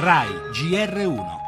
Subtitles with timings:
[0.00, 1.38] RAI GR1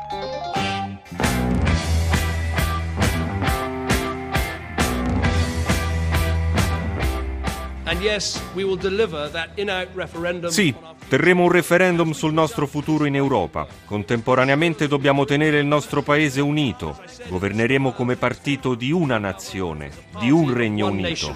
[10.51, 10.75] Sì,
[11.09, 13.67] terremo un referendum sul nostro futuro in Europa.
[13.87, 17.01] Contemporaneamente dobbiamo tenere il nostro paese unito.
[17.29, 21.35] Governeremo come partito di una nazione, di un Regno Unito.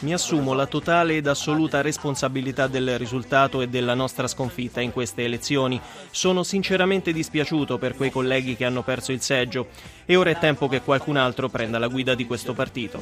[0.00, 5.24] Mi assumo la totale ed assoluta responsabilità del risultato e della nostra sconfitta in queste
[5.24, 5.80] elezioni.
[6.10, 9.68] Sono sinceramente dispiaciuto per quei colleghi che hanno perso il seggio
[10.04, 12.98] e ora è tempo che qualcun altro prenda la guida di questo partito.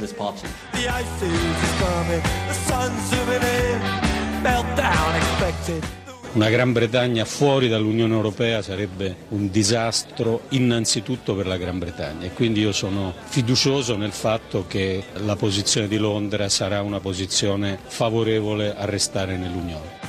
[4.43, 6.02] Meltdown expected.
[6.35, 12.33] Una Gran Bretagna fuori dall'Unione Europea sarebbe un disastro innanzitutto per la Gran Bretagna e
[12.33, 18.75] quindi io sono fiducioso nel fatto che la posizione di Londra sarà una posizione favorevole
[18.75, 20.01] a restare nell'Unione.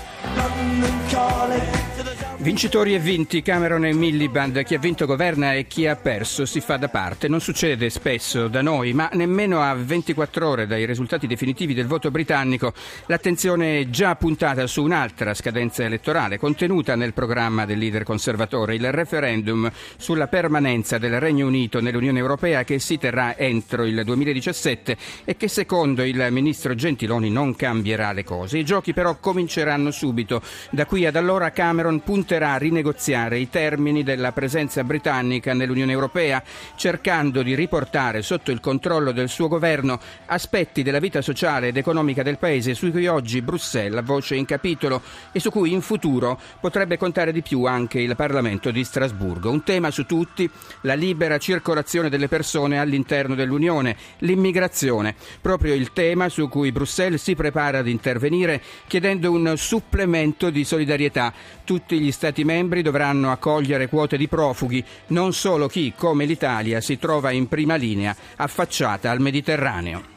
[2.44, 6.60] Vincitori e vinti, Cameron e Milliband, chi ha vinto governa e chi ha perso si
[6.60, 7.30] fa da parte.
[7.30, 12.12] Non succede spesso da noi, ma nemmeno a 24 ore dai risultati definitivi del voto
[12.12, 12.74] britannico.
[13.06, 18.92] L'attenzione è già puntata su un'altra scadenza elettorale contenuta nel programma del leader conservatore, il
[18.92, 25.38] referendum sulla permanenza del Regno Unito nell'Unione Europea che si terrà entro il 2017 e
[25.38, 28.58] che secondo il ministro Gentiloni non cambierà le cose.
[28.58, 30.42] I giochi però cominceranno subito.
[30.72, 35.92] Da qui ad allora Cameron punterà punterà a rinegoziare i termini della presenza britannica nell'Unione
[35.92, 36.42] Europea,
[36.76, 42.24] cercando di riportare sotto il controllo del suo governo aspetti della vita sociale ed economica
[42.24, 46.40] del Paese su cui oggi Bruxelles ha voce in capitolo e su cui in futuro
[46.60, 49.52] potrebbe contare di più anche il Parlamento di Strasburgo.
[49.52, 50.50] Un tema su tutti,
[50.82, 57.36] la libera circolazione delle persone all'interno dell'Unione, l'immigrazione, proprio il tema su cui Bruxelles si
[57.36, 61.32] prepara ad intervenire chiedendo un supplemento di solidarietà.
[61.64, 66.98] Tutti gli Stati membri dovranno accogliere quote di profughi, non solo chi, come l'Italia, si
[66.98, 70.13] trova in prima linea affacciata al Mediterraneo.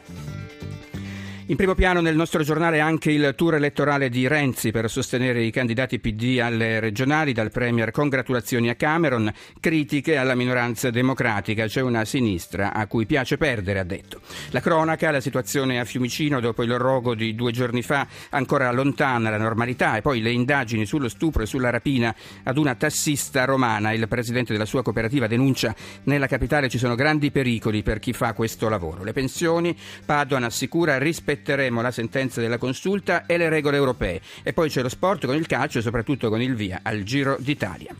[1.48, 5.52] In primo piano nel nostro giornale anche il tour elettorale di Renzi per sostenere i
[5.52, 12.04] candidati PD alle regionali dal Premier congratulazioni a Cameron, critiche alla minoranza democratica, c'è una
[12.04, 14.22] sinistra a cui piace perdere, ha detto.
[14.50, 19.30] La cronaca, la situazione a Fiumicino dopo il rogo di due giorni fa, ancora lontana
[19.30, 22.12] la normalità e poi le indagini sullo stupro e sulla rapina
[22.42, 23.92] ad una tassista romana.
[23.92, 25.72] Il presidente della sua cooperativa denuncia
[26.04, 29.04] nella capitale ci sono grandi pericoli per chi fa questo lavoro.
[29.04, 34.20] Le pensioni, Padoan assicura rispetto rispetteremo la sentenza della consulta e le regole europee.
[34.42, 37.36] E poi c'è lo sport con il calcio e soprattutto con il via al Giro
[37.38, 37.94] d'Italia.